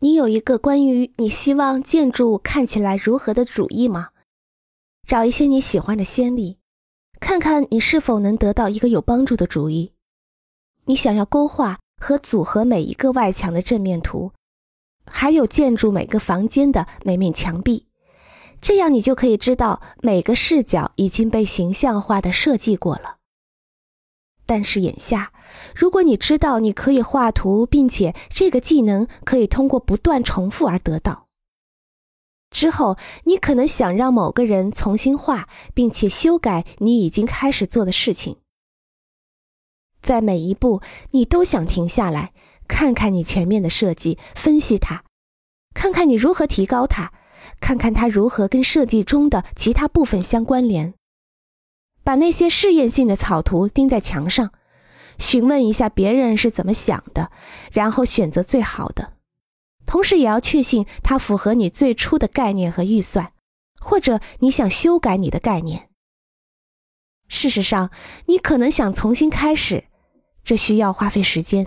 [0.00, 4.10] 你有一个关于你希望建筑看起来如何的主意吗？
[5.04, 6.58] 找一些你喜欢的先例，
[7.18, 9.92] 看看你是否能得到一个有帮助的主意。
[10.84, 14.30] 你想要勾画和组合每一个外墙的正面图，
[15.04, 17.88] 还有建筑每个房间的每面墙壁，
[18.60, 23.17] 这样你就可以知道每个视角已经被形象化的设计过了。
[24.48, 25.30] 但是眼下，
[25.76, 31.26] 如果你知道你可以画图，并且这个技能可以通过不断重复而得到，
[32.50, 38.38] 之后你可能想让某个人重新画，并且修改你已经开始做的事情。
[40.00, 42.32] 在每一步，你都想停下来，
[42.66, 45.04] 看看你前面的设计，分析它，
[45.74, 47.12] 看看你如何提高它，
[47.60, 50.94] 看看它如何跟设计中的其他部分相关联。
[52.08, 54.50] 把那些试验性的草图钉在墙上，
[55.18, 57.30] 询问一下别人是怎么想的，
[57.70, 59.12] 然后选择最好的。
[59.84, 63.34] 同时也要确信它符合你最初的概念和预算，
[63.78, 65.90] 或者你想修改你的概念。
[67.28, 67.90] 事实上，
[68.24, 69.84] 你可能想重新开始，
[70.42, 71.66] 这需要花费时间。